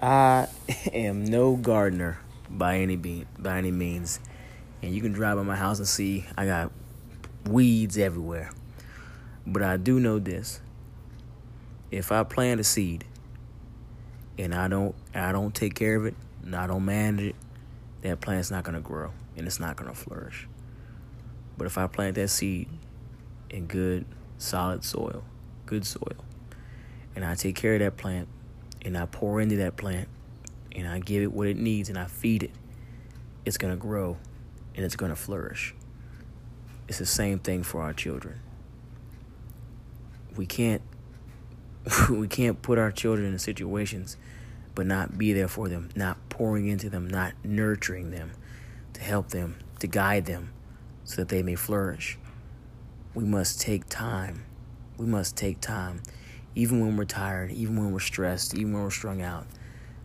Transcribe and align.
I 0.00 0.46
am 0.92 1.24
no 1.24 1.56
gardener 1.56 2.18
by 2.48 2.78
any 2.78 2.96
be- 2.96 3.26
by 3.38 3.58
any 3.58 3.72
means, 3.72 4.20
and 4.82 4.94
you 4.94 5.02
can 5.02 5.12
drive 5.12 5.36
by 5.36 5.42
my 5.42 5.56
house 5.56 5.78
and 5.78 5.88
see 5.88 6.24
I 6.36 6.46
got 6.46 6.70
weeds 7.46 7.98
everywhere. 7.98 8.50
But 9.46 9.62
I 9.62 9.76
do 9.76 9.98
know 9.98 10.18
this: 10.18 10.60
if 11.90 12.12
I 12.12 12.22
plant 12.22 12.60
a 12.60 12.64
seed 12.64 13.04
and 14.38 14.54
I 14.54 14.68
don't 14.68 14.94
I 15.14 15.32
don't 15.32 15.54
take 15.54 15.74
care 15.74 15.96
of 15.96 16.06
it 16.06 16.14
and 16.44 16.54
I 16.54 16.68
don't 16.68 16.84
manage 16.84 17.30
it, 17.30 17.36
that 18.02 18.20
plant's 18.20 18.50
not 18.52 18.62
gonna 18.62 18.80
grow 18.80 19.10
and 19.36 19.46
it's 19.46 19.58
not 19.58 19.76
gonna 19.76 19.94
flourish. 19.94 20.46
But 21.56 21.66
if 21.66 21.76
I 21.76 21.88
plant 21.88 22.14
that 22.14 22.28
seed 22.28 22.68
in 23.50 23.66
good, 23.66 24.04
solid 24.36 24.84
soil, 24.84 25.24
good 25.66 25.84
soil, 25.84 26.24
and 27.16 27.24
I 27.24 27.34
take 27.34 27.56
care 27.56 27.74
of 27.74 27.80
that 27.80 27.96
plant 27.96 28.28
and 28.82 28.96
I 28.96 29.06
pour 29.06 29.40
into 29.40 29.56
that 29.56 29.76
plant 29.76 30.08
and 30.72 30.86
I 30.86 30.98
give 31.00 31.22
it 31.22 31.32
what 31.32 31.48
it 31.48 31.56
needs 31.56 31.88
and 31.88 31.98
I 31.98 32.06
feed 32.06 32.42
it, 32.42 32.52
it's 33.44 33.58
going 33.58 33.72
to 33.72 33.80
grow 33.80 34.16
and 34.74 34.84
it's 34.84 34.96
going 34.96 35.10
to 35.10 35.16
flourish. 35.16 35.74
It's 36.86 36.98
the 36.98 37.06
same 37.06 37.38
thing 37.38 37.62
for 37.62 37.82
our 37.82 37.92
children. 37.92 38.40
We 40.36 40.46
can't 40.46 40.82
we 42.10 42.28
can't 42.28 42.60
put 42.62 42.78
our 42.78 42.92
children 42.92 43.32
in 43.32 43.38
situations 43.38 44.16
but 44.74 44.86
not 44.86 45.18
be 45.18 45.32
there 45.32 45.48
for 45.48 45.68
them, 45.68 45.88
not 45.96 46.16
pouring 46.28 46.68
into 46.68 46.88
them, 46.88 47.08
not 47.08 47.32
nurturing 47.42 48.12
them 48.12 48.30
to 48.92 49.00
help 49.00 49.30
them, 49.30 49.58
to 49.80 49.88
guide 49.88 50.26
them 50.26 50.52
so 51.02 51.16
that 51.16 51.28
they 51.28 51.42
may 51.42 51.56
flourish. 51.56 52.16
We 53.12 53.24
must 53.24 53.60
take 53.60 53.88
time. 53.88 54.44
We 54.96 55.06
must 55.06 55.36
take 55.36 55.60
time 55.60 56.02
even 56.58 56.80
when 56.80 56.96
we're 56.96 57.04
tired, 57.04 57.52
even 57.52 57.76
when 57.76 57.92
we're 57.92 58.00
stressed, 58.00 58.52
even 58.52 58.72
when 58.72 58.82
we're 58.82 58.90
strung 58.90 59.22
out, 59.22 59.46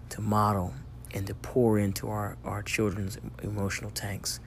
to 0.07 0.21
model 0.21 0.71
and 1.11 1.25
to 1.25 1.34
pour 1.34 1.80
into 1.80 2.07
our, 2.07 2.38
our 2.45 2.61
children's 2.61 3.17
emotional 3.41 3.89
tanks 3.89 4.39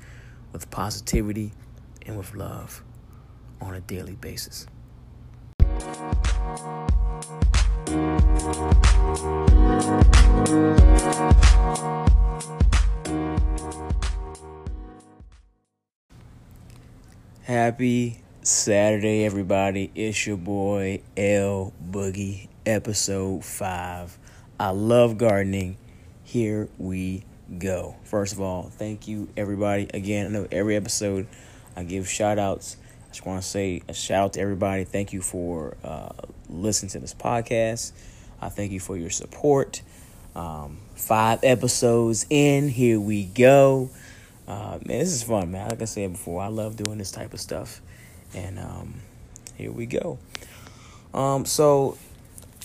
with 0.52 0.70
positivity 0.70 1.50
and 2.06 2.16
with 2.16 2.32
love 2.36 2.84
on 3.60 3.74
a 3.74 3.80
daily 3.80 4.14
basis. 4.14 4.68
Happy 17.42 18.20
Saturday, 18.46 19.24
everybody. 19.24 19.90
It's 19.96 20.24
your 20.24 20.36
boy 20.36 21.02
L 21.16 21.72
Boogie, 21.84 22.46
episode 22.64 23.44
five. 23.44 24.16
I 24.60 24.70
love 24.70 25.18
gardening. 25.18 25.76
Here 26.22 26.68
we 26.78 27.24
go. 27.58 27.96
First 28.04 28.34
of 28.34 28.40
all, 28.40 28.70
thank 28.70 29.08
you, 29.08 29.28
everybody. 29.36 29.88
Again, 29.92 30.26
I 30.26 30.28
know 30.28 30.46
every 30.52 30.76
episode 30.76 31.26
I 31.74 31.82
give 31.82 32.08
shout 32.08 32.38
outs. 32.38 32.76
I 33.06 33.08
just 33.08 33.26
want 33.26 33.42
to 33.42 33.48
say 33.48 33.82
a 33.88 33.92
shout 33.92 34.24
out 34.26 34.32
to 34.34 34.40
everybody. 34.40 34.84
Thank 34.84 35.12
you 35.12 35.22
for 35.22 35.76
uh, 35.82 36.10
listening 36.48 36.90
to 36.90 37.00
this 37.00 37.14
podcast. 37.14 37.90
I 38.40 38.48
thank 38.48 38.70
you 38.70 38.78
for 38.78 38.96
your 38.96 39.10
support. 39.10 39.82
Um, 40.36 40.78
five 40.94 41.40
episodes 41.42 42.26
in. 42.30 42.68
Here 42.68 43.00
we 43.00 43.24
go. 43.24 43.90
Uh, 44.46 44.78
man, 44.86 45.00
this 45.00 45.12
is 45.12 45.24
fun, 45.24 45.50
man. 45.50 45.68
Like 45.68 45.82
I 45.82 45.86
said 45.86 46.12
before, 46.12 46.40
I 46.40 46.46
love 46.46 46.76
doing 46.76 46.98
this 46.98 47.10
type 47.10 47.34
of 47.34 47.40
stuff. 47.40 47.82
And 48.34 48.58
um, 48.58 48.94
here 49.56 49.72
we 49.72 49.86
go. 49.86 50.18
Um, 51.14 51.44
so 51.46 51.96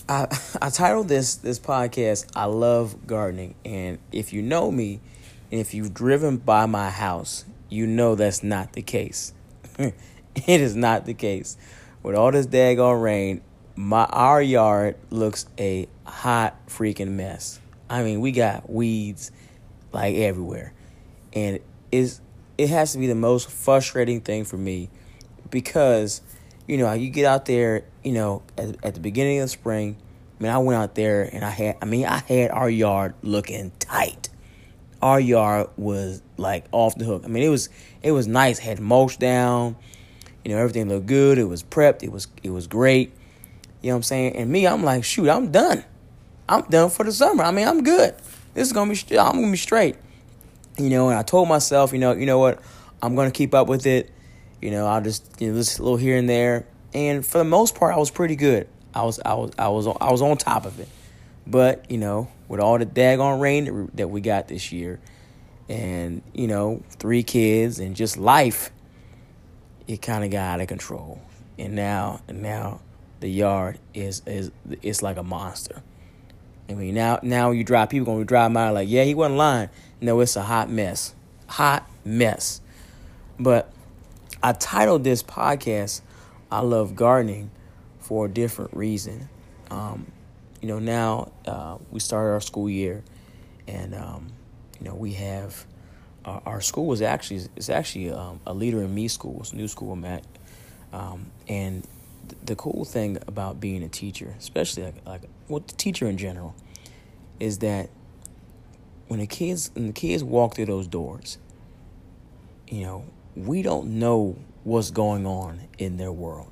I 0.07 0.27
I 0.61 0.69
titled 0.69 1.07
this 1.07 1.35
this 1.35 1.59
podcast 1.59 2.27
"I 2.35 2.45
Love 2.45 3.07
Gardening," 3.07 3.55
and 3.63 3.97
if 4.11 4.33
you 4.33 4.41
know 4.41 4.71
me, 4.71 4.99
and 5.51 5.59
if 5.59 5.73
you've 5.73 5.93
driven 5.93 6.37
by 6.37 6.65
my 6.65 6.89
house, 6.89 7.45
you 7.69 7.87
know 7.87 8.15
that's 8.15 8.43
not 8.43 8.73
the 8.73 8.81
case. 8.81 9.33
it 9.79 9.94
is 10.47 10.75
not 10.75 11.05
the 11.05 11.13
case. 11.13 11.57
With 12.03 12.16
all 12.16 12.31
this 12.31 12.47
daggone 12.47 13.01
rain, 13.01 13.41
my 13.75 14.05
our 14.05 14.41
yard 14.41 14.97
looks 15.09 15.45
a 15.57 15.88
hot 16.05 16.67
freaking 16.67 17.11
mess. 17.11 17.59
I 17.89 18.03
mean, 18.03 18.21
we 18.21 18.31
got 18.31 18.69
weeds 18.69 19.31
like 19.94 20.16
everywhere, 20.16 20.73
and 21.33 21.59
is 21.91 22.19
it 22.57 22.69
has 22.69 22.91
to 22.94 22.97
be 22.97 23.07
the 23.07 23.16
most 23.16 23.50
frustrating 23.50 24.21
thing 24.21 24.44
for 24.44 24.57
me 24.57 24.89
because 25.51 26.22
you 26.67 26.78
know 26.78 26.91
you 26.94 27.09
get 27.09 27.25
out 27.25 27.45
there 27.45 27.84
you 28.03 28.13
know 28.13 28.41
at, 28.57 28.84
at 28.84 28.94
the 28.95 29.00
beginning 29.00 29.39
of 29.39 29.45
the 29.45 29.50
spring 29.50 29.97
I 30.41 30.44
mean 30.44 30.51
I 30.51 30.57
went 30.57 30.81
out 30.81 30.95
there 30.95 31.29
and 31.31 31.45
I 31.45 31.51
had 31.51 31.78
I 31.84 31.85
mean 31.85 32.07
I 32.07 32.17
had 32.17 32.50
our 32.50 32.67
yard 32.67 33.13
looking 33.22 33.72
tight. 33.78 34.29
Our 35.00 35.19
yard 35.19 35.69
was 35.78 36.23
like 36.38 36.66
off 36.72 36.95
the 36.95 37.06
hook. 37.06 37.22
I 37.25 37.28
mean 37.28 37.44
it 37.44 37.50
was 37.50 37.69
it 38.01 38.12
was 38.12 38.25
nice. 38.25 38.57
Had 38.57 38.79
mulch 38.79 39.19
down. 39.19 39.75
You 40.44 40.51
know 40.51 40.57
everything 40.57 40.89
looked 40.89 41.06
good. 41.06 41.38
It 41.38 41.44
was 41.44 41.62
prepped. 41.62 42.01
It 42.01 42.12
was 42.12 42.28
it 42.41 42.50
was 42.50 42.66
great. 42.66 43.12
You 43.83 43.89
know 43.89 43.94
what 43.94 43.97
I'm 43.97 44.03
saying? 44.03 44.35
And 44.35 44.50
me 44.50 44.66
I'm 44.66 44.83
like 44.83 45.03
shoot 45.03 45.29
I'm 45.29 45.51
done. 45.51 45.85
I'm 46.50 46.63
done 46.63 46.89
for 46.89 47.03
the 47.03 47.12
summer. 47.12 47.44
I 47.44 47.51
mean 47.51 47.68
I'm 47.68 47.83
good. 47.83 48.16
This 48.56 48.66
is 48.66 48.73
gonna 48.73 48.91
be 48.91 49.19
I'm 49.19 49.35
gonna 49.35 49.51
be 49.51 49.57
straight. 49.57 49.95
You 50.79 50.89
know 50.89 51.09
and 51.09 51.19
I 51.19 51.22
told 51.22 51.50
myself 51.50 51.94
you 51.94 52.00
know 52.00 52.13
you 52.13 52.25
know 52.25 52.39
what? 52.39 52.63
I'm 53.03 53.16
gonna 53.16 53.29
keep 53.29 53.53
up 53.53 53.68
with 53.68 53.85
it 53.85 54.12
you 54.61 54.72
know, 54.72 54.85
I'll 54.85 55.01
just 55.01 55.41
you 55.41 55.49
know 55.49 55.55
this 55.55 55.79
little 55.79 55.97
here 55.97 56.17
and 56.17 56.29
there, 56.29 56.66
and 56.94 57.25
for 57.25 57.39
the 57.39 57.44
most 57.44 57.75
part, 57.75 57.94
I 57.95 57.97
was 57.97 58.11
pretty 58.11 58.35
good. 58.35 58.67
I 58.94 59.03
was 59.03 59.19
I 59.25 59.33
was 59.33 59.51
I 59.57 59.67
was 59.69 59.88
I 59.88 60.11
was 60.11 60.22
on 60.22 60.38
top 60.38 60.66
of 60.66 60.79
it, 60.79 60.88
but 61.47 61.89
you 61.89 61.97
know, 61.97 62.29
with 62.47 62.59
all 62.59 62.77
the 62.77 62.85
daggone 62.85 63.41
rain 63.41 63.89
that 63.95 64.09
we 64.09 64.21
got 64.21 64.47
this 64.47 64.71
year, 64.71 65.00
and 65.67 66.21
you 66.33 66.47
know, 66.47 66.83
three 66.91 67.23
kids 67.23 67.79
and 67.79 67.95
just 67.95 68.17
life, 68.17 68.71
it 69.88 70.01
kind 70.01 70.23
of 70.23 70.31
got 70.31 70.55
out 70.55 70.61
of 70.61 70.67
control, 70.67 71.21
and 71.57 71.75
now 71.75 72.21
and 72.27 72.41
now 72.41 72.81
the 73.19 73.29
yard 73.29 73.79
is 73.94 74.21
is 74.25 74.51
it's 74.81 75.01
like 75.01 75.17
a 75.17 75.23
monster. 75.23 75.81
I 76.69 76.73
mean, 76.73 76.94
now 76.94 77.19
now 77.23 77.51
you 77.51 77.63
drive 77.63 77.89
people 77.89 78.13
gonna 78.13 78.25
drive 78.25 78.53
by 78.53 78.69
like, 78.69 78.89
yeah, 78.89 79.03
he 79.03 79.16
wasn't 79.16 79.38
lying. 79.38 79.69
No, 80.00 80.19
it's 80.19 80.35
a 80.35 80.44
hot 80.44 80.69
mess, 80.69 81.16
hot 81.47 81.89
mess. 82.03 82.61
But 83.39 83.71
I 84.44 84.53
titled 84.53 85.03
this 85.03 85.22
podcast 85.22 86.02
"I 86.52 86.62
Love 86.62 86.96
Gardening" 86.96 87.52
for 88.00 88.25
a 88.25 88.29
different 88.29 88.75
reason. 88.75 89.29
Um, 89.69 90.12
you 90.62 90.68
know, 90.68 90.79
now 90.79 91.31
uh, 91.46 91.78
we 91.91 92.00
started 92.00 92.31
our 92.31 92.41
school 92.41 92.69
year, 92.69 93.03
and 93.68 93.94
um, 93.94 94.28
you 94.80 94.88
know 94.88 94.96
we 94.96 95.13
have 95.13 95.66
our, 96.25 96.41
our 96.46 96.62
school 96.62 96.91
is 96.91 97.03
actually 97.03 97.41
is 97.56 97.69
actually 97.69 98.12
um, 98.12 98.40
a 98.47 98.53
leader 98.53 98.81
in 98.81 98.94
me 98.94 99.07
school. 99.07 99.38
It's 99.41 99.53
new 99.53 99.68
school 99.68 99.94
I'm 99.94 100.06
at, 100.06 100.25
um, 100.91 101.28
and 101.47 101.88
th- 102.28 102.41
the 102.44 102.56
cool 102.56 102.84
thing 102.84 103.18
about 103.28 103.59
being 103.59 103.84
a 103.84 103.90
teacher, 103.90 104.35
especially 104.40 104.84
like 104.84 105.06
like 105.06 105.22
well, 105.50 105.59
the 105.59 105.74
teacher 105.74 106.07
in 106.07 106.18
general, 106.18 106.56
is 107.40 107.59
that 107.59 107.91
when 109.07 109.19
the 109.19 109.28
kids 109.28 109.69
when 109.75 109.88
the 109.88 109.94
kids 109.94 110.24
walk 110.24 110.56
through 110.56 110.66
those 110.66 110.88
doors, 110.88 111.38
you 112.68 112.81
know, 112.81 113.06
we 113.36 113.62
don't 113.62 114.00
know 114.00 114.38
what's 114.64 114.92
going 114.92 115.25
on 115.25 115.62
in 115.78 115.97
their 115.97 116.12
world. 116.12 116.52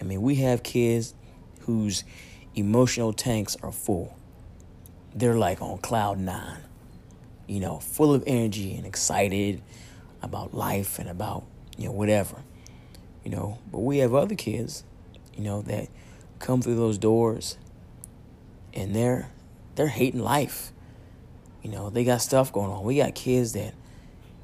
I 0.00 0.04
mean, 0.04 0.22
we 0.22 0.36
have 0.36 0.62
kids 0.62 1.14
whose 1.60 2.04
emotional 2.54 3.12
tanks 3.12 3.56
are 3.62 3.72
full. 3.72 4.16
They're 5.14 5.36
like 5.36 5.60
on 5.60 5.78
cloud 5.78 6.18
nine, 6.18 6.62
you 7.46 7.60
know, 7.60 7.78
full 7.78 8.14
of 8.14 8.24
energy 8.26 8.74
and 8.76 8.86
excited 8.86 9.62
about 10.22 10.54
life 10.54 10.98
and 10.98 11.08
about, 11.08 11.44
you 11.76 11.86
know, 11.86 11.92
whatever, 11.92 12.36
you 13.24 13.30
know. 13.30 13.58
But 13.70 13.80
we 13.80 13.98
have 13.98 14.14
other 14.14 14.34
kids, 14.34 14.84
you 15.36 15.42
know, 15.42 15.62
that 15.62 15.88
come 16.38 16.62
through 16.62 16.76
those 16.76 16.98
doors 16.98 17.58
and 18.72 18.94
they're 18.94 19.30
they're 19.74 19.88
hating 19.88 20.20
life. 20.20 20.72
You 21.62 21.70
know, 21.70 21.90
they 21.90 22.04
got 22.04 22.22
stuff 22.22 22.52
going 22.52 22.70
on. 22.70 22.84
We 22.84 22.96
got 22.96 23.14
kids 23.14 23.52
that 23.52 23.74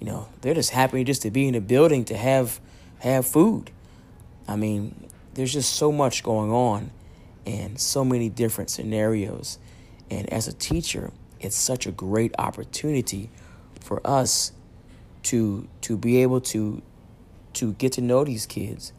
you 0.00 0.06
know, 0.06 0.28
they're 0.40 0.54
just 0.54 0.70
happy 0.70 1.04
just 1.04 1.22
to 1.22 1.30
be 1.30 1.46
in 1.46 1.54
the 1.54 1.60
building 1.60 2.04
to 2.06 2.16
have 2.16 2.60
have 3.00 3.26
food. 3.26 3.70
I 4.48 4.56
mean, 4.56 5.08
there's 5.34 5.52
just 5.52 5.74
so 5.74 5.92
much 5.92 6.22
going 6.22 6.50
on 6.50 6.90
and 7.46 7.80
so 7.80 8.04
many 8.04 8.28
different 8.28 8.70
scenarios. 8.70 9.58
And 10.10 10.32
as 10.32 10.48
a 10.48 10.52
teacher, 10.52 11.12
it's 11.40 11.56
such 11.56 11.86
a 11.86 11.92
great 11.92 12.34
opportunity 12.38 13.30
for 13.80 14.00
us 14.06 14.52
to 15.24 15.68
to 15.82 15.96
be 15.96 16.22
able 16.22 16.40
to 16.40 16.82
to 17.54 17.72
get 17.74 17.92
to 17.92 18.00
know 18.00 18.24
these 18.24 18.46
kids 18.46 18.92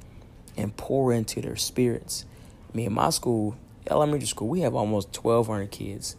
and 0.56 0.76
pour 0.76 1.14
into 1.14 1.42
their 1.42 1.56
spirits. 1.56 2.26
I 2.74 2.78
mean, 2.78 2.88
in 2.88 2.94
my 2.94 3.12
school, 3.12 3.56
elementary 3.90 4.28
school, 4.28 4.48
we 4.48 4.62
have 4.62 4.74
almost 4.74 5.16
1,200 5.24 5.70
kids. 5.70 6.16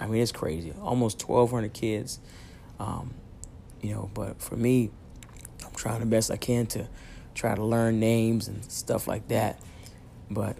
I 0.00 0.06
mean, 0.06 0.22
it's 0.22 0.32
crazy. 0.32 0.72
Almost 0.80 1.28
1,200 1.28 1.72
kids. 1.72 2.18
Um, 2.80 3.12
you 3.82 3.94
know. 3.94 4.10
But 4.14 4.40
for 4.40 4.56
me, 4.56 4.90
I'm 5.64 5.74
trying 5.74 6.00
the 6.00 6.06
best 6.06 6.30
I 6.30 6.36
can 6.36 6.66
to 6.68 6.88
try 7.34 7.54
to 7.54 7.64
learn 7.64 8.00
names 8.00 8.48
and 8.48 8.64
stuff 8.70 9.06
like 9.06 9.28
that. 9.28 9.60
But 10.30 10.56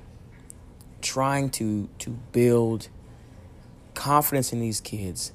trying 1.01 1.51
to 1.51 1.89
to 1.99 2.11
build 2.33 2.89
confidence 3.95 4.53
in 4.53 4.61
these 4.61 4.81
kids 4.81 5.33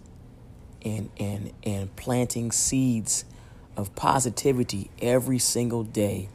and 0.84 1.10
and 1.20 1.52
and 1.64 1.96
planting 1.96 2.52
seeds 2.52 3.26
of 3.76 3.94
positivity 3.96 4.90
every 5.02 5.40
single 5.40 5.84
day 5.84 6.30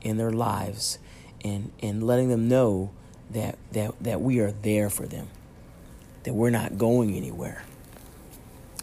in 0.00 0.16
their 0.16 0.30
lives 0.30 0.98
and 1.44 1.72
and 1.82 2.02
letting 2.02 2.28
them 2.28 2.48
know 2.48 2.90
that 3.30 3.58
that 3.72 3.94
that 4.02 4.20
we 4.20 4.38
are 4.38 4.52
there 4.52 4.90
for 4.90 5.06
them 5.06 5.28
that 6.22 6.34
we're 6.34 6.50
not 6.50 6.78
going 6.78 7.14
anywhere 7.14 7.64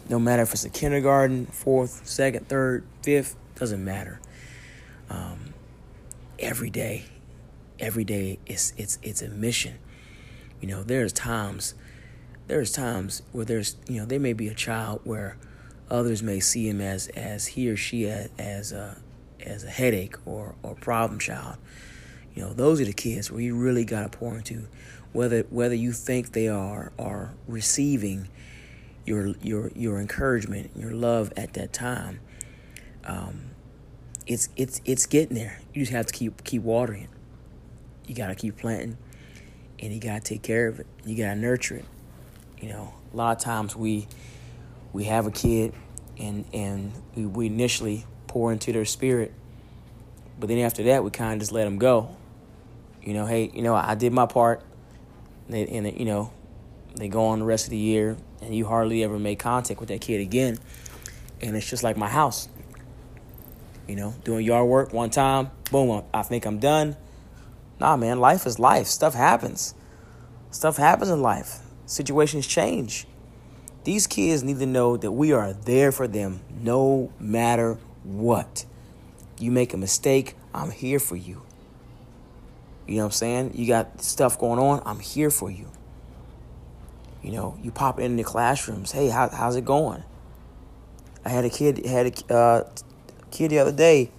no 0.08 0.18
matter 0.18 0.42
if 0.42 0.52
it's 0.52 0.64
a 0.64 0.70
kindergarten 0.70 1.46
fourth 1.46 2.06
second 2.06 2.48
third 2.48 2.84
fifth 3.02 3.36
doesn't 3.54 3.84
matter. 3.84 4.20
Um, 5.10 5.54
every 6.38 6.70
day 6.70 7.04
every 7.82 8.04
day 8.04 8.38
it's 8.46 8.72
it's 8.78 8.98
it's 9.02 9.20
a 9.20 9.28
mission. 9.28 9.78
You 10.60 10.68
know 10.68 10.82
there's 10.82 11.12
times 11.12 11.74
there's 12.46 12.72
times 12.72 13.22
where 13.32 13.44
there's 13.44 13.76
you 13.88 14.00
know 14.00 14.06
there 14.06 14.20
may 14.20 14.32
be 14.32 14.48
a 14.48 14.54
child 14.54 15.00
where 15.04 15.36
others 15.90 16.22
may 16.22 16.40
see 16.40 16.68
him 16.68 16.80
as 16.80 17.08
as 17.08 17.48
he 17.48 17.68
or 17.68 17.76
she 17.76 18.08
as, 18.08 18.30
as 18.38 18.72
a 18.72 18.96
as 19.44 19.64
a 19.64 19.70
headache 19.70 20.16
or 20.24 20.54
or 20.62 20.74
problem 20.76 21.18
child. 21.18 21.56
You 22.34 22.42
know 22.42 22.52
those 22.54 22.80
are 22.80 22.86
the 22.86 22.92
kids 22.94 23.30
where 23.30 23.42
you 23.42 23.56
really 23.56 23.84
got 23.84 24.10
to 24.10 24.16
pour 24.16 24.36
into 24.36 24.68
whether 25.12 25.42
whether 25.50 25.74
you 25.74 25.92
think 25.92 26.32
they 26.32 26.48
are 26.48 26.92
are 26.98 27.34
receiving 27.46 28.28
your 29.04 29.34
your 29.42 29.70
your 29.74 30.00
encouragement 30.00 30.70
your 30.76 30.92
love 30.92 31.32
at 31.36 31.54
that 31.54 31.72
time 31.72 32.20
um, 33.04 33.50
it's 34.26 34.48
it's 34.56 34.80
it's 34.84 35.06
getting 35.06 35.34
there. 35.34 35.60
You 35.74 35.82
just 35.82 35.92
have 35.92 36.06
to 36.06 36.12
keep 36.12 36.44
keep 36.44 36.62
watering 36.62 37.08
you 38.06 38.14
got 38.14 38.28
to 38.28 38.34
keep 38.34 38.56
planting 38.58 38.96
and 39.80 39.92
you 39.92 40.00
got 40.00 40.22
to 40.24 40.34
take 40.34 40.42
care 40.42 40.68
of 40.68 40.80
it. 40.80 40.86
You 41.04 41.16
got 41.16 41.34
to 41.34 41.36
nurture 41.36 41.76
it. 41.76 41.84
You 42.60 42.68
know, 42.68 42.94
a 43.12 43.16
lot 43.16 43.36
of 43.36 43.42
times 43.42 43.74
we 43.74 44.06
we 44.92 45.04
have 45.04 45.26
a 45.26 45.30
kid 45.30 45.72
and 46.18 46.44
and 46.52 46.92
we, 47.14 47.26
we 47.26 47.46
initially 47.46 48.04
pour 48.26 48.52
into 48.52 48.72
their 48.72 48.84
spirit, 48.84 49.32
but 50.38 50.48
then 50.48 50.58
after 50.58 50.84
that 50.84 51.02
we 51.04 51.10
kind 51.10 51.34
of 51.34 51.40
just 51.40 51.52
let 51.52 51.64
them 51.64 51.78
go. 51.78 52.16
You 53.02 53.14
know, 53.14 53.26
hey, 53.26 53.50
you 53.52 53.62
know, 53.62 53.74
I 53.74 53.96
did 53.96 54.12
my 54.12 54.26
part, 54.26 54.62
and, 55.48 55.68
and 55.68 55.98
you 55.98 56.04
know, 56.04 56.32
they 56.96 57.08
go 57.08 57.26
on 57.26 57.40
the 57.40 57.44
rest 57.44 57.64
of 57.66 57.70
the 57.70 57.78
year, 57.78 58.16
and 58.40 58.54
you 58.54 58.66
hardly 58.66 59.02
ever 59.04 59.18
make 59.18 59.38
contact 59.38 59.80
with 59.80 59.88
that 59.88 60.00
kid 60.00 60.20
again, 60.20 60.58
and 61.40 61.56
it's 61.56 61.68
just 61.68 61.82
like 61.82 61.96
my 61.96 62.08
house. 62.08 62.48
You 63.88 63.96
know, 63.96 64.14
doing 64.24 64.44
yard 64.44 64.68
work 64.68 64.92
one 64.92 65.10
time, 65.10 65.50
boom, 65.70 66.04
I 66.14 66.22
think 66.22 66.46
I'm 66.46 66.58
done. 66.58 66.96
Nah, 67.80 67.96
man, 67.96 68.20
life 68.20 68.46
is 68.46 68.58
life. 68.58 68.86
Stuff 68.86 69.14
happens. 69.14 69.74
Stuff 70.50 70.76
happens 70.76 71.10
in 71.10 71.20
life 71.20 71.62
situations 71.92 72.46
change. 72.46 73.06
These 73.84 74.06
kids 74.06 74.42
need 74.42 74.58
to 74.58 74.66
know 74.66 74.96
that 74.96 75.12
we 75.12 75.32
are 75.32 75.52
there 75.52 75.92
for 75.92 76.08
them 76.08 76.40
no 76.60 77.12
matter 77.18 77.78
what. 78.04 78.64
You 79.38 79.50
make 79.50 79.74
a 79.74 79.76
mistake, 79.76 80.36
I'm 80.54 80.70
here 80.70 81.00
for 81.00 81.16
you. 81.16 81.42
You 82.86 82.96
know 82.96 83.02
what 83.02 83.06
I'm 83.06 83.12
saying? 83.12 83.52
You 83.54 83.66
got 83.66 84.02
stuff 84.02 84.38
going 84.38 84.58
on, 84.58 84.82
I'm 84.84 85.00
here 85.00 85.30
for 85.30 85.50
you. 85.50 85.68
You 87.22 87.32
know, 87.32 87.58
you 87.62 87.70
pop 87.70 88.00
in 88.00 88.16
the 88.16 88.24
classrooms. 88.24 88.92
Hey, 88.92 89.08
how, 89.08 89.28
how's 89.28 89.56
it 89.56 89.64
going? 89.64 90.02
I 91.24 91.28
had 91.28 91.44
a 91.44 91.50
kid 91.50 91.86
had 91.86 92.06
a 92.06 92.34
uh, 92.34 92.70
kid 93.30 93.50
the 93.50 93.60
other 93.60 93.72
day. 93.72 94.10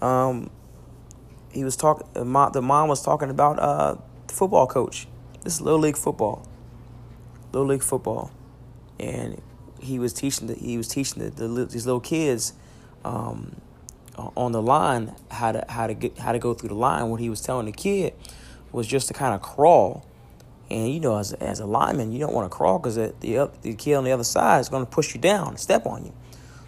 Um, 0.00 0.50
he 1.52 1.62
was 1.62 1.76
talking. 1.76 2.06
The 2.14 2.24
mom 2.62 2.88
was 2.88 3.02
talking 3.02 3.30
about 3.30 3.58
uh, 3.58 3.96
the 4.26 4.34
football 4.34 4.66
coach. 4.66 5.06
This 5.42 5.54
is 5.54 5.60
little 5.60 5.80
league 5.80 5.96
football 5.96 6.46
little 7.52 7.68
league 7.68 7.82
football, 7.82 8.30
and 8.98 9.40
he 9.80 9.98
was 9.98 10.12
teaching 10.12 10.46
the, 10.46 10.54
he 10.54 10.76
was 10.76 10.88
teaching 10.88 11.22
the, 11.22 11.30
the 11.30 11.66
these 11.66 11.86
little 11.86 12.00
kids 12.00 12.54
um, 13.04 13.56
on 14.16 14.52
the 14.52 14.62
line 14.62 15.14
how 15.30 15.52
to 15.52 15.64
how 15.68 15.86
to 15.86 15.94
get 15.94 16.18
how 16.18 16.32
to 16.32 16.38
go 16.38 16.54
through 16.54 16.70
the 16.70 16.74
line. 16.74 17.08
What 17.08 17.20
he 17.20 17.30
was 17.30 17.40
telling 17.40 17.66
the 17.66 17.72
kid 17.72 18.14
was 18.72 18.86
just 18.86 19.08
to 19.08 19.14
kind 19.14 19.34
of 19.34 19.42
crawl, 19.42 20.06
and 20.70 20.92
you 20.92 21.00
know 21.00 21.18
as 21.18 21.32
as 21.34 21.60
a 21.60 21.66
lineman 21.66 22.12
you 22.12 22.18
don't 22.18 22.32
want 22.32 22.50
to 22.50 22.56
crawl 22.56 22.78
because 22.78 22.96
the, 22.96 23.50
the 23.62 23.74
kid 23.74 23.94
on 23.94 24.04
the 24.04 24.12
other 24.12 24.24
side 24.24 24.60
is 24.60 24.68
going 24.68 24.84
to 24.84 24.90
push 24.90 25.14
you 25.14 25.20
down, 25.20 25.48
and 25.48 25.60
step 25.60 25.86
on 25.86 26.04
you. 26.04 26.12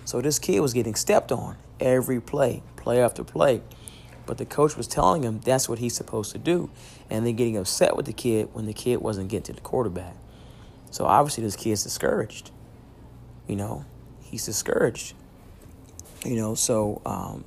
So 0.05 0.21
this 0.21 0.39
kid 0.39 0.61
was 0.61 0.75
getting 0.75 0.95
stepped 0.95 1.33
on 1.33 1.57
every 1.81 2.21
play, 2.21 2.63
play 2.77 3.03
after 3.03 3.25
play. 3.25 3.63
But 4.27 4.39
the 4.39 4.47
coach 4.47 4.77
was 4.77 4.87
telling 4.87 5.23
him 5.23 5.41
that's 5.41 5.69
what 5.69 5.79
he's 5.79 5.95
supposed 5.95 6.33
to 6.33 6.39
do, 6.39 6.71
and 7.11 7.27
then 7.27 7.37
getting 7.37 7.57
upset 7.57 7.97
with 7.97 8.07
the 8.07 8.13
kid 8.13 8.49
when 8.53 8.67
the 8.67 8.73
kid 8.73 9.01
wasn't 9.01 9.29
getting 9.29 9.45
to 9.45 9.53
the 9.53 9.61
quarterback. 9.61 10.17
So 10.91 11.05
obviously, 11.05 11.45
this 11.45 11.57
kid's 11.57 11.83
discouraged. 11.83 12.51
You 13.47 13.57
know, 13.57 13.85
he's 14.23 14.47
discouraged. 14.47 15.15
You 16.25 16.37
know, 16.37 16.55
so 16.55 17.03
um, 17.05 17.45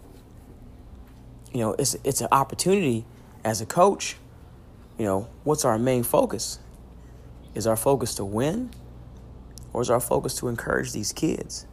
you 1.51 1.61
know 1.61 1.75
it's 1.79 1.95
it's 2.03 2.21
an 2.21 2.27
opportunity 2.31 3.05
as 3.43 3.61
a 3.61 3.65
coach. 3.65 4.17
You 4.97 5.05
know, 5.05 5.29
what's 5.44 5.63
our 5.63 5.77
main 5.77 6.03
focus? 6.03 6.59
Is 7.53 7.67
our 7.67 7.75
focus 7.75 8.15
to 8.15 8.25
win, 8.25 8.71
or 9.73 9.81
is 9.81 9.89
our 9.89 9.99
focus 9.99 10.35
to 10.35 10.47
encourage 10.47 10.91
these 10.91 11.13
kids? 11.13 11.65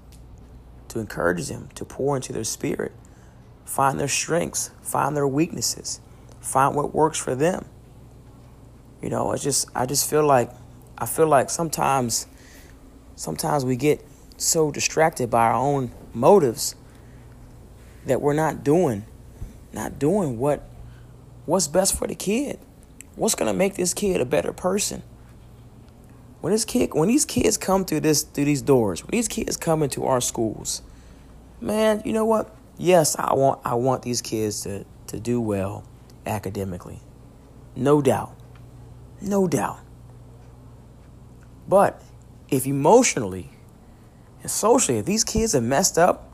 To 0.88 0.98
encourage 0.98 1.48
them 1.48 1.68
to 1.74 1.84
pour 1.84 2.16
into 2.16 2.32
their 2.32 2.44
spirit, 2.44 2.92
find 3.64 3.98
their 3.98 4.08
strengths, 4.08 4.70
find 4.82 5.16
their 5.16 5.26
weaknesses, 5.26 6.00
find 6.40 6.74
what 6.76 6.94
works 6.94 7.18
for 7.18 7.34
them. 7.34 7.64
You 9.02 9.10
know, 9.10 9.32
I 9.32 9.36
just 9.36 9.68
I 9.74 9.86
just 9.86 10.08
feel 10.08 10.24
like 10.24 10.50
I 10.96 11.06
feel 11.06 11.26
like 11.26 11.50
sometimes 11.50 12.26
sometimes 13.16 13.64
we 13.64 13.76
get 13.76 14.04
so 14.36 14.70
distracted 14.70 15.30
by 15.30 15.46
our 15.46 15.54
own 15.54 15.90
motives 16.12 16.74
that 18.06 18.20
we're 18.20 18.34
not 18.34 18.62
doing 18.62 19.04
not 19.74 19.98
doing 19.98 20.38
what 20.38 20.68
what's 21.46 21.68
best 21.68 21.98
for 21.98 22.06
the 22.06 22.14
kid. 22.14 22.58
What's 23.16 23.34
to 23.36 23.52
make 23.52 23.74
this 23.74 23.94
kid 23.94 24.20
a 24.20 24.24
better 24.24 24.52
person? 24.52 25.02
When 26.40 26.52
this 26.52 26.64
kid 26.64 26.90
when 26.92 27.08
these 27.08 27.24
kids 27.24 27.56
come 27.56 27.84
through 27.84 28.00
this 28.00 28.22
through 28.22 28.44
these 28.44 28.62
doors, 28.62 29.02
when 29.02 29.12
these 29.12 29.28
kids 29.28 29.56
come 29.56 29.82
into 29.82 30.04
our 30.04 30.20
schools, 30.20 30.82
man, 31.60 32.02
you 32.04 32.12
know 32.12 32.24
what? 32.24 32.54
Yes, 32.76 33.16
I 33.18 33.34
want 33.34 33.60
I 33.64 33.74
want 33.74 34.02
these 34.02 34.20
kids 34.20 34.62
to 34.62 34.84
to 35.06 35.20
do 35.20 35.40
well 35.40 35.84
academically. 36.26 37.00
No 37.76 38.02
doubt. 38.02 38.34
No 39.20 39.48
doubt. 39.48 39.80
But 41.68 42.02
if 42.50 42.66
emotionally 42.66 43.50
and 44.42 44.50
socially, 44.50 44.98
if 44.98 45.06
these 45.06 45.24
kids 45.24 45.54
are 45.54 45.60
messed 45.60 45.96
up, 45.96 46.30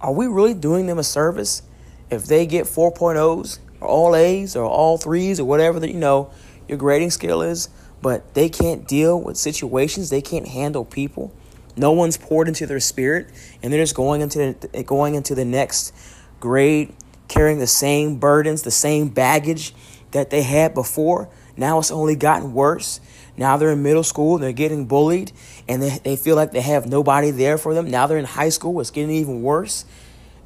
are 0.00 0.12
we 0.12 0.26
really 0.26 0.54
doing 0.54 0.86
them 0.86 0.98
a 0.98 1.04
service 1.04 1.62
if 2.08 2.24
they 2.24 2.46
get 2.46 2.64
4.0s 2.64 3.58
or 3.80 3.88
all 3.88 4.16
A's 4.16 4.56
or 4.56 4.64
all 4.64 4.98
threes 4.98 5.40
or 5.40 5.44
whatever 5.44 5.80
that 5.80 5.90
you 5.90 5.98
know 5.98 6.30
your 6.68 6.78
grading 6.78 7.10
scale 7.10 7.42
is, 7.42 7.68
but 8.02 8.34
they 8.34 8.48
can't 8.48 8.86
deal 8.86 9.20
with 9.20 9.36
situations, 9.36 10.10
they 10.10 10.22
can't 10.22 10.48
handle 10.48 10.84
people. 10.84 11.32
No 11.76 11.92
one's 11.92 12.16
poured 12.16 12.48
into 12.48 12.66
their 12.66 12.80
spirit, 12.80 13.28
and 13.62 13.72
they're 13.72 13.82
just 13.82 13.94
going 13.94 14.20
into 14.20 14.54
the, 14.54 14.82
going 14.82 15.14
into 15.14 15.34
the 15.34 15.44
next 15.44 15.94
grade 16.40 16.92
carrying 17.30 17.60
the 17.60 17.66
same 17.66 18.16
burdens, 18.16 18.62
the 18.62 18.70
same 18.70 19.08
baggage 19.08 19.72
that 20.10 20.30
they 20.30 20.42
had 20.42 20.74
before. 20.74 21.28
Now 21.56 21.78
it's 21.78 21.90
only 21.90 22.16
gotten 22.16 22.52
worse. 22.52 23.00
Now 23.36 23.56
they're 23.56 23.70
in 23.70 23.82
middle 23.82 24.02
school, 24.02 24.36
they're 24.36 24.52
getting 24.52 24.86
bullied, 24.86 25.32
and 25.68 25.82
they, 25.82 25.98
they 25.98 26.16
feel 26.16 26.36
like 26.36 26.50
they 26.50 26.60
have 26.60 26.86
nobody 26.86 27.30
there 27.30 27.56
for 27.56 27.72
them. 27.72 27.90
Now 27.90 28.06
they're 28.06 28.18
in 28.18 28.24
high 28.24 28.48
school, 28.50 28.80
it's 28.80 28.90
getting 28.90 29.14
even 29.14 29.42
worse. 29.42 29.84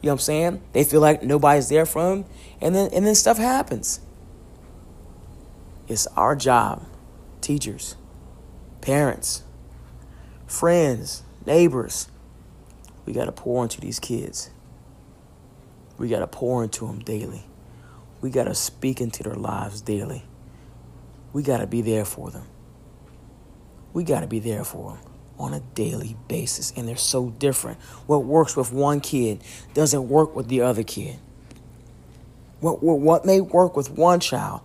You 0.04 0.08
know 0.08 0.12
what 0.12 0.20
I'm 0.20 0.25
saying? 0.25 0.62
They 0.75 0.84
feel 0.84 1.00
like 1.00 1.23
nobody's 1.23 1.70
there 1.70 1.87
for 1.87 2.11
them, 2.11 2.26
and 2.61 2.75
then 2.75 2.90
and 2.92 3.06
then 3.06 3.14
stuff 3.14 3.38
happens. 3.38 4.00
It's 5.88 6.06
our 6.08 6.37
job, 6.37 6.84
teachers, 7.40 7.96
parents, 8.82 9.44
friends, 10.46 11.23
neighbors. 11.46 12.08
We 13.06 13.14
got 13.14 13.25
to 13.25 13.32
pour 13.32 13.62
into 13.62 13.80
these 13.80 13.99
kids. 13.99 14.50
We 15.96 16.11
got 16.11 16.18
to 16.18 16.26
pour 16.26 16.62
into 16.62 16.87
them 16.87 16.99
daily. 16.99 17.44
We 18.20 18.28
got 18.28 18.44
to 18.44 18.54
speak 18.54 19.00
into 19.00 19.23
their 19.23 19.37
lives 19.37 19.80
daily. 19.80 20.25
We 21.32 21.42
got 21.42 21.58
to 21.58 21.66
be 21.66 21.80
there 21.80 22.04
for 22.04 22.30
them 22.30 22.44
we 23.94 24.04
got 24.04 24.20
to 24.20 24.26
be 24.26 24.40
there 24.40 24.64
for 24.64 24.92
them 24.92 25.13
on 25.38 25.55
a 25.55 25.61
daily 25.75 26.17
basis. 26.29 26.73
And 26.76 26.88
they're 26.88 26.97
so 26.97 27.31
different. 27.31 27.81
What 28.07 28.25
works 28.25 28.57
with 28.57 28.73
one 28.73 29.00
kid 29.00 29.43
doesn't 29.73 30.09
work 30.09 30.35
with 30.37 30.49
the 30.49 30.61
other 30.62 30.83
kid. 30.83 31.19
What, 32.61 32.83
what, 32.83 33.00
what 33.00 33.25
may 33.25 33.41
work 33.41 33.76
with 33.76 33.91
one 33.91 34.21
child 34.21 34.62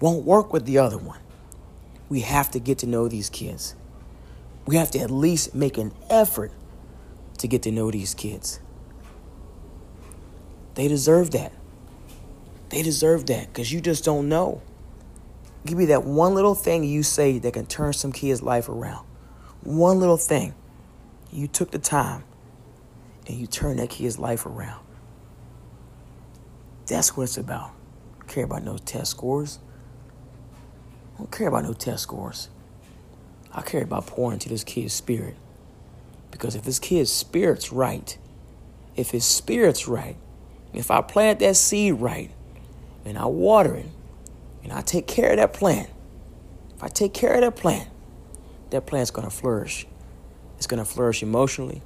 won't 0.00 0.24
work 0.24 0.52
with 0.52 0.66
the 0.66 0.78
other 0.78 0.98
one. 0.98 1.18
We 2.08 2.20
have 2.20 2.50
to 2.52 2.58
get 2.58 2.78
to 2.78 2.86
know 2.86 3.08
these 3.08 3.28
kids. 3.30 3.74
We 4.66 4.76
have 4.76 4.90
to 4.92 4.98
at 5.00 5.10
least 5.10 5.54
make 5.54 5.78
an 5.78 5.92
effort 6.08 6.52
to 7.38 7.48
get 7.48 7.62
to 7.62 7.70
know 7.70 7.90
these 7.90 8.14
kids. 8.14 8.60
They 10.74 10.88
deserve 10.88 11.32
that. 11.32 11.52
They 12.68 12.82
deserve 12.82 13.26
that 13.26 13.48
because 13.48 13.72
you 13.72 13.80
just 13.80 14.04
don't 14.04 14.28
know. 14.28 14.62
Give 15.66 15.76
me 15.76 15.86
that 15.86 16.04
one 16.04 16.34
little 16.34 16.54
thing 16.54 16.84
you 16.84 17.02
say 17.02 17.38
that 17.38 17.52
can 17.52 17.66
turn 17.66 17.92
some 17.92 18.12
kid's 18.12 18.42
life 18.42 18.68
around. 18.68 19.06
One 19.62 20.00
little 20.00 20.16
thing, 20.16 20.54
you 21.32 21.46
took 21.46 21.70
the 21.70 21.78
time 21.78 22.24
and 23.26 23.36
you 23.36 23.46
turned 23.46 23.78
that 23.78 23.90
kid's 23.90 24.18
life 24.18 24.46
around. 24.46 24.84
That's 26.86 27.16
what 27.16 27.24
it's 27.24 27.36
about. 27.36 27.72
don't 28.18 28.28
care 28.28 28.44
about 28.44 28.64
no 28.64 28.76
test 28.78 29.12
scores. 29.12 29.58
I 31.14 31.18
don't 31.18 31.30
care 31.30 31.48
about 31.48 31.64
no 31.64 31.72
test 31.72 32.02
scores. 32.02 32.48
I 33.52 33.62
care 33.62 33.82
about 33.82 34.06
pouring 34.06 34.34
into 34.34 34.48
this 34.48 34.64
kid's 34.64 34.92
spirit. 34.92 35.36
Because 36.30 36.54
if 36.54 36.62
this 36.62 36.78
kid's 36.78 37.10
spirit's 37.10 37.72
right, 37.72 38.16
if 38.96 39.10
his 39.10 39.24
spirit's 39.24 39.86
right, 39.86 40.16
if 40.72 40.90
I 40.90 41.02
plant 41.02 41.40
that 41.40 41.56
seed 41.56 41.94
right, 41.94 42.30
and 43.04 43.18
I 43.18 43.26
water 43.26 43.74
it, 43.74 43.88
and 44.62 44.72
I 44.72 44.82
take 44.82 45.06
care 45.06 45.30
of 45.30 45.36
that 45.36 45.52
plant, 45.52 45.90
if 46.76 46.84
I 46.84 46.88
take 46.88 47.12
care 47.12 47.34
of 47.34 47.40
that 47.40 47.56
plant, 47.56 47.88
that 48.70 48.86
plant's 48.86 49.10
gonna 49.10 49.30
flourish. 49.30 49.86
It's 50.56 50.66
gonna 50.66 50.84
flourish 50.84 51.22
emotionally. 51.22 51.82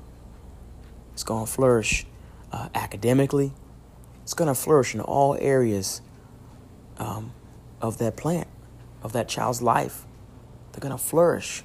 It's 1.13 1.25
gonna 1.25 1.47
flourish 1.47 2.07
uh, 2.53 2.69
academically. 2.75 3.53
It's 4.23 4.35
gonna 4.35 4.55
flourish 4.55 4.95
in 4.95 5.01
all 5.01 5.37
areas 5.39 6.03
um, 6.99 7.33
of 7.81 7.99
that 7.99 8.17
plant, 8.17 8.49
of 9.03 9.13
that 9.13 9.29
child's 9.29 9.63
life. 9.63 10.05
They're 10.73 10.81
gonna 10.81 10.99
flourish. 10.99 11.63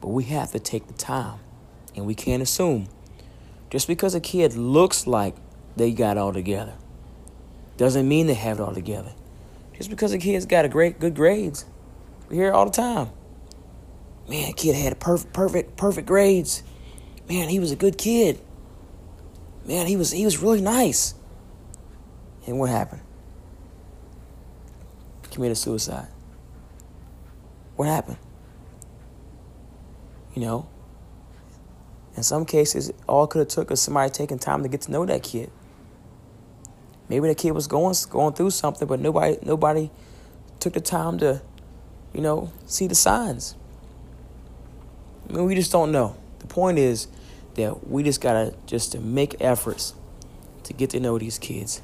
But 0.00 0.08
we 0.08 0.24
have 0.24 0.52
to 0.52 0.58
take 0.58 0.86
the 0.86 0.94
time, 0.94 1.40
and 1.94 2.06
we 2.06 2.14
can't 2.14 2.42
assume 2.42 2.88
just 3.70 3.86
because 3.86 4.14
a 4.14 4.20
kid 4.20 4.54
looks 4.54 5.06
like 5.06 5.36
they 5.76 5.92
got 5.92 6.18
all 6.18 6.32
together 6.32 6.74
doesn't 7.76 8.06
mean 8.06 8.26
they 8.26 8.34
have 8.34 8.58
it 8.58 8.62
all 8.62 8.74
together. 8.74 9.12
Just 9.74 9.88
because 9.88 10.12
a 10.12 10.18
kid's 10.18 10.44
got 10.44 10.66
a 10.66 10.68
great 10.68 11.00
good 11.00 11.14
grades, 11.14 11.64
we 12.28 12.36
hear 12.36 12.48
it 12.48 12.52
all 12.52 12.66
the 12.66 12.70
time. 12.70 13.10
Man, 14.30 14.52
kid 14.52 14.76
had 14.76 15.00
perfect, 15.00 15.32
perfect, 15.32 15.76
perfect 15.76 16.06
grades. 16.06 16.62
Man, 17.28 17.48
he 17.48 17.58
was 17.58 17.72
a 17.72 17.76
good 17.76 17.98
kid. 17.98 18.40
Man, 19.66 19.88
he 19.88 19.96
was 19.96 20.12
he 20.12 20.24
was 20.24 20.38
really 20.38 20.60
nice. 20.60 21.14
And 22.46 22.60
what 22.60 22.70
happened? 22.70 23.02
Committed 25.32 25.58
suicide. 25.58 26.06
What 27.74 27.88
happened? 27.88 28.18
You 30.36 30.42
know, 30.42 30.68
in 32.16 32.22
some 32.22 32.44
cases, 32.44 32.92
all 33.08 33.26
could 33.26 33.40
have 33.40 33.48
took 33.48 33.72
is 33.72 33.80
somebody 33.80 34.10
taking 34.12 34.38
time 34.38 34.62
to 34.62 34.68
get 34.68 34.82
to 34.82 34.92
know 34.92 35.04
that 35.06 35.24
kid. 35.24 35.50
Maybe 37.08 37.26
the 37.26 37.34
kid 37.34 37.50
was 37.50 37.66
going 37.66 37.96
going 38.08 38.34
through 38.34 38.50
something, 38.50 38.86
but 38.86 39.00
nobody 39.00 39.38
nobody 39.42 39.90
took 40.60 40.74
the 40.74 40.80
time 40.80 41.18
to, 41.18 41.42
you 42.14 42.20
know, 42.20 42.52
see 42.66 42.86
the 42.86 42.94
signs. 42.94 43.56
I 45.30 45.32
mean, 45.32 45.44
we 45.44 45.54
just 45.54 45.70
don't 45.70 45.92
know. 45.92 46.16
The 46.40 46.48
point 46.48 46.78
is 46.78 47.06
that 47.54 47.86
we 47.86 48.02
just 48.02 48.20
gotta 48.20 48.52
just 48.66 48.92
to 48.92 49.00
make 49.00 49.36
efforts 49.40 49.94
to 50.64 50.72
get 50.72 50.90
to 50.90 51.00
know 51.00 51.18
these 51.18 51.38
kids. 51.38 51.80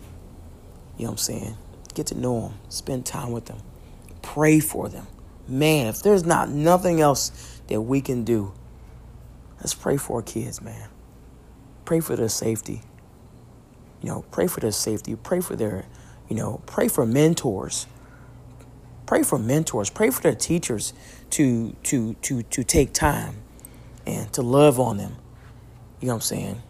You 0.98 1.04
know 1.04 1.10
what 1.10 1.12
I'm 1.12 1.18
saying? 1.18 1.56
Get 1.94 2.08
to 2.08 2.18
know 2.18 2.40
them, 2.40 2.58
spend 2.68 3.06
time 3.06 3.30
with 3.30 3.46
them, 3.46 3.58
pray 4.20 4.58
for 4.58 4.88
them. 4.88 5.06
Man, 5.46 5.86
if 5.86 6.02
there's 6.02 6.24
not 6.24 6.48
nothing 6.48 7.00
else 7.00 7.60
that 7.68 7.80
we 7.80 8.00
can 8.00 8.24
do, 8.24 8.52
let's 9.58 9.74
pray 9.74 9.96
for 9.96 10.16
our 10.16 10.22
kids, 10.22 10.60
man. 10.60 10.88
Pray 11.84 12.00
for 12.00 12.16
their 12.16 12.28
safety. 12.28 12.82
You 14.02 14.08
know, 14.08 14.24
pray 14.32 14.48
for 14.48 14.58
their 14.58 14.72
safety. 14.72 15.14
Pray 15.14 15.40
for 15.40 15.54
their, 15.54 15.86
you 16.28 16.34
know, 16.34 16.62
pray 16.66 16.88
for 16.88 17.06
mentors. 17.06 17.86
Pray 19.06 19.22
for 19.22 19.38
mentors. 19.38 19.88
Pray 19.88 20.10
for 20.10 20.20
their 20.20 20.34
teachers 20.34 20.92
to 21.30 21.74
to 21.84 22.14
to 22.14 22.42
to 22.42 22.64
take 22.64 22.92
time 22.92 23.36
and 24.06 24.32
to 24.32 24.42
love 24.42 24.80
on 24.80 24.96
them. 24.98 25.16
You 26.00 26.08
know 26.08 26.14
what 26.14 26.16
I'm 26.16 26.20
saying? 26.22 26.62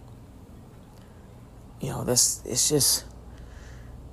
You 1.81 1.91
know, 1.91 2.05
that's 2.05 2.43
it's 2.45 2.69
just 2.69 3.05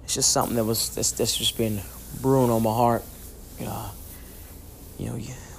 it's 0.04 0.16
just 0.16 0.32
something 0.32 0.56
that 0.56 0.64
was 0.64 0.96
that's 0.96 1.12
that's 1.12 1.36
just 1.36 1.58
been 1.58 1.82
brewing 2.22 2.50
on 2.50 2.64
my 2.64 2.74
heart. 2.74 3.04
You 3.60 3.66
know, 3.66 3.90
you 4.98 5.06
know, 5.08 5.16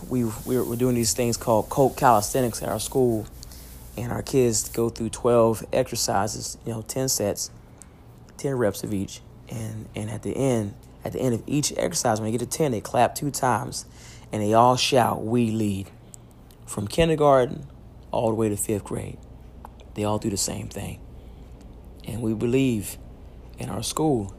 we 0.08 0.24
we're, 0.24 0.64
we're 0.64 0.76
doing 0.76 0.94
these 0.94 1.12
things 1.12 1.36
called 1.36 1.68
cult 1.68 1.96
calisthenics 1.98 2.62
at 2.62 2.70
our 2.70 2.80
school, 2.80 3.26
and 3.96 4.10
our 4.10 4.22
kids 4.22 4.70
go 4.70 4.88
through 4.88 5.10
12 5.10 5.66
exercises. 5.72 6.56
You 6.64 6.72
know, 6.72 6.82
10 6.82 7.08
sets, 7.08 7.50
10 8.38 8.54
reps 8.56 8.82
of 8.82 8.94
each, 8.94 9.20
and 9.50 9.86
and 9.94 10.10
at 10.10 10.22
the 10.22 10.34
end 10.34 10.74
at 11.04 11.12
the 11.12 11.20
end 11.20 11.34
of 11.34 11.42
each 11.46 11.72
exercise, 11.76 12.20
when 12.20 12.30
they 12.30 12.38
get 12.38 12.50
to 12.50 12.58
10, 12.58 12.72
they 12.72 12.80
clap 12.80 13.14
two 13.14 13.30
times 13.30 13.84
and 14.32 14.42
they 14.42 14.54
all 14.54 14.76
shout, 14.76 15.22
We 15.22 15.50
lead. 15.50 15.90
From 16.66 16.88
kindergarten 16.88 17.66
all 18.10 18.30
the 18.30 18.34
way 18.34 18.48
to 18.48 18.56
fifth 18.56 18.84
grade, 18.84 19.18
they 19.94 20.04
all 20.04 20.18
do 20.18 20.30
the 20.30 20.36
same 20.36 20.68
thing. 20.68 20.98
And 22.06 22.22
we 22.22 22.34
believe 22.34 22.96
in 23.58 23.68
our 23.68 23.82
school 23.82 24.34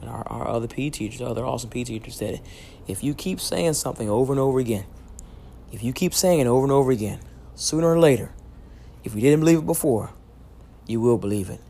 and 0.00 0.10
our, 0.10 0.26
our 0.28 0.46
other 0.46 0.68
PE 0.68 0.90
teachers, 0.90 1.22
other 1.22 1.44
awesome 1.44 1.70
PE 1.70 1.84
teachers, 1.84 2.18
that 2.18 2.40
if 2.86 3.02
you 3.02 3.14
keep 3.14 3.40
saying 3.40 3.72
something 3.72 4.08
over 4.08 4.32
and 4.32 4.40
over 4.40 4.58
again, 4.58 4.84
if 5.72 5.82
you 5.82 5.92
keep 5.92 6.14
saying 6.14 6.40
it 6.40 6.46
over 6.46 6.64
and 6.64 6.72
over 6.72 6.92
again, 6.92 7.20
sooner 7.54 7.88
or 7.88 7.98
later, 7.98 8.32
if 9.04 9.14
you 9.14 9.20
didn't 9.20 9.40
believe 9.40 9.58
it 9.58 9.66
before, 9.66 10.12
you 10.86 11.00
will 11.00 11.18
believe 11.18 11.50
it. 11.50 11.60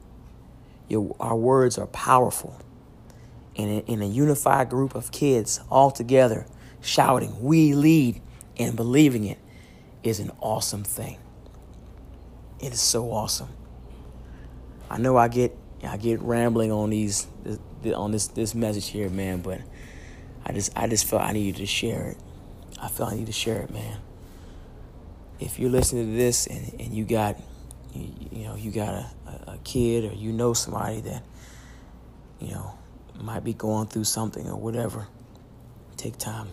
Your, 0.89 1.17
our 1.19 1.37
words 1.37 1.79
are 1.79 1.87
powerful 1.87 2.61
in 3.57 3.69
a, 3.69 3.79
in 3.91 4.03
a 4.03 4.07
unified 4.07 4.69
group 4.69 4.95
of 4.95 5.11
kids 5.11 5.61
all 5.71 5.91
together 5.91 6.47
shouting, 6.83 7.43
We 7.43 7.75
lead, 7.75 8.21
and 8.59 8.77
believing 8.77 9.25
it 9.25 9.39
is 10.03 10.21
an 10.21 10.31
awesome 10.41 10.85
thing. 10.85 11.19
It 12.61 12.73
is 12.73 12.81
so 12.81 13.11
awesome. 13.11 13.49
I 14.89 14.99
know 14.99 15.17
I 15.17 15.29
get 15.29 15.57
I 15.83 15.97
get 15.97 16.21
rambling 16.23 16.71
on 16.71 16.91
these 16.91 17.27
on 17.85 18.13
this 18.13 18.29
this 18.29 18.55
message 18.55 18.89
here, 18.89 19.09
man, 19.09 19.41
but 19.41 19.61
I 20.45 20.53
just 20.53 20.77
I 20.77 20.87
just 20.87 21.07
felt 21.07 21.23
I 21.23 21.33
needed 21.33 21.57
to 21.57 21.67
share 21.67 22.11
it. 22.11 22.19
I 22.81 22.89
felt 22.89 23.13
I 23.13 23.17
need 23.17 23.27
to 23.27 23.33
share 23.33 23.63
it, 23.63 23.71
man. 23.71 23.99
If 25.41 25.59
you're 25.59 25.71
listening 25.71 26.13
to 26.13 26.17
this 26.17 26.47
and, 26.47 26.81
and 26.81 26.95
you 26.95 27.05
got 27.05 27.37
you, 27.93 28.13
you 28.31 28.45
know 28.45 28.55
you 28.55 28.71
got 28.71 28.95
a, 28.95 29.11
a 29.49 29.59
kid 29.65 30.11
or 30.11 30.15
you 30.15 30.33
know 30.33 30.53
somebody 30.53 31.01
that 31.03 31.23
you 32.41 32.53
know 32.53 32.79
might 33.21 33.45
be 33.45 33.55
going 33.55 33.87
through 33.87 34.05
something 34.05 34.49
or 34.49 34.57
whatever, 34.57 35.07
take 35.97 36.19
time, 36.19 36.49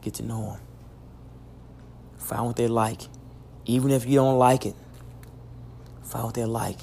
get 0.00 0.14
to 0.14 0.22
know 0.22 0.52
them, 0.52 0.60
find 2.18 2.46
what 2.46 2.56
they 2.56 2.68
like, 2.68 3.02
even 3.64 3.90
if 3.90 4.06
you 4.06 4.16
don't 4.16 4.38
like 4.38 4.66
it. 4.66 4.74
Find 6.04 6.24
what 6.24 6.34
they 6.34 6.44
like, 6.44 6.78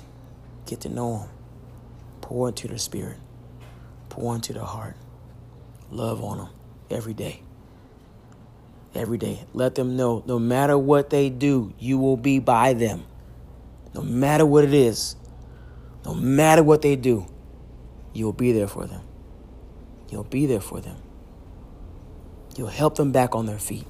get 0.65 0.81
to 0.81 0.89
know 0.89 1.19
them, 1.19 1.29
pour 2.21 2.47
into 2.47 2.67
their 2.67 2.77
spirit, 2.77 3.17
pour 4.09 4.33
into 4.33 4.53
their 4.53 4.63
heart, 4.63 4.95
love 5.91 6.23
on 6.23 6.37
them 6.39 6.49
every 6.89 7.13
day. 7.13 7.41
Every 8.95 9.19
day. 9.19 9.45
Let 9.53 9.75
them 9.75 9.95
know 9.95 10.23
no 10.25 10.39
matter 10.39 10.75
what 10.77 11.11
they 11.11 11.29
do, 11.29 11.73
you 11.77 11.99
will 11.99 12.17
be 12.17 12.39
by 12.39 12.73
them. 12.73 13.03
No 13.93 14.01
matter 14.01 14.45
what 14.45 14.63
it 14.63 14.73
is, 14.73 15.15
no 16.05 16.15
matter 16.15 16.63
what 16.63 16.81
they 16.81 16.95
do, 16.95 17.27
You'll 18.13 18.33
be 18.33 18.51
there 18.51 18.67
for 18.67 18.85
them. 18.85 19.01
You'll 20.09 20.23
be 20.23 20.45
there 20.45 20.61
for 20.61 20.81
them. 20.81 20.97
You'll 22.57 22.67
help 22.67 22.95
them 22.95 23.11
back 23.11 23.35
on 23.35 23.45
their 23.45 23.59
feet. 23.59 23.85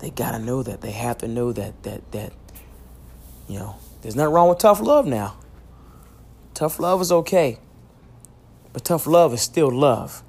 They 0.00 0.10
gotta 0.10 0.38
know 0.38 0.62
that. 0.62 0.80
They 0.80 0.90
have 0.92 1.18
to 1.18 1.28
know 1.28 1.52
that 1.52 1.82
that 1.84 2.12
that 2.12 2.32
you 3.48 3.58
know, 3.58 3.76
there's 4.02 4.14
nothing 4.14 4.32
wrong 4.32 4.48
with 4.48 4.58
tough 4.58 4.80
love 4.80 5.06
now. 5.06 5.36
Tough 6.54 6.78
love 6.78 7.00
is 7.00 7.10
okay. 7.10 7.58
But 8.72 8.84
tough 8.84 9.06
love 9.06 9.32
is 9.32 9.40
still 9.40 9.70
love. 9.70 10.22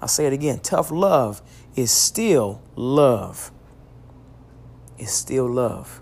I'll 0.00 0.08
say 0.08 0.26
it 0.26 0.32
again. 0.32 0.60
Tough 0.60 0.90
love 0.90 1.42
is 1.74 1.90
still 1.90 2.62
love. 2.76 3.50
It's 4.98 5.12
still 5.12 5.50
love. 5.50 6.00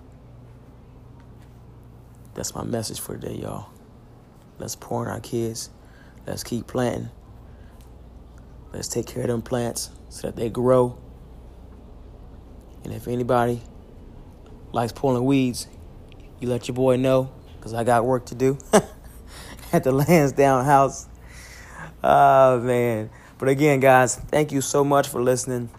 That's 2.35 2.55
my 2.55 2.65
message 2.65 3.01
for 3.01 3.17
today, 3.17 3.37
y'all. 3.37 3.71
Let's 4.59 4.77
pour 4.77 5.05
in 5.05 5.11
our 5.11 5.21
kids. 5.21 5.71
Let's 6.27 6.43
keep 6.43 6.67
planting. 6.67 7.11
Let's 8.73 8.89
take 8.89 9.07
care 9.07 9.23
of 9.23 9.29
them 9.29 9.43
plants 9.43 9.91
so 10.09 10.29
that 10.29 10.37
they 10.37 10.51
grow. 10.51 10.99
And 12.85 12.93
if 12.93 13.09
anybody 13.09 13.63
likes 14.73 14.93
pulling 14.93 15.25
weeds, 15.25 15.69
you 16.41 16.49
let 16.49 16.69
your 16.69 16.75
boy 16.75 16.97
know 16.97 17.31
because 17.57 17.75
I 17.75 17.85
got 17.85 18.05
work 18.05 18.27
to 18.27 18.35
do 18.35 18.59
at 19.73 19.85
the 19.85 19.93
Lansdowne 19.93 20.65
house. 20.65 21.09
Oh, 22.03 22.61
man. 22.61 23.11
But 23.39 23.49
again, 23.49 23.81
guys, 23.81 24.17
thank 24.17 24.53
you 24.53 24.61
so 24.61 24.85
much 24.85 25.09
for 25.09 25.23
listening. 25.23 25.71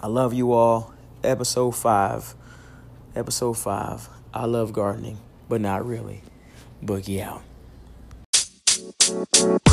I 0.00 0.08
love 0.08 0.34
you 0.34 0.52
all. 0.52 0.92
Episode 1.24 1.72
5. 1.72 2.34
Episode 3.14 3.54
5. 3.54 4.08
I 4.34 4.44
love 4.44 4.72
gardening, 4.72 5.18
but 5.48 5.60
not 5.60 5.86
really. 5.86 6.22
Boogie 6.84 7.20
out. 7.20 7.42
You 9.08 9.14
know, 9.14 9.26
man. 9.46 9.65